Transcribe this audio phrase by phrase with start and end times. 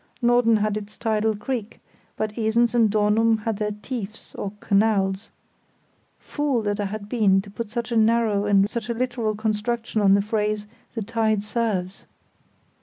[0.19, 1.79] Norden had its tidal creek,
[2.17, 5.29] but Esens and Dornum had their "tiefs" or canals.
[6.17, 8.67] Fool that I had been to put such a narrow and
[8.97, 12.05] literal construction on the phrase "the tide serves!"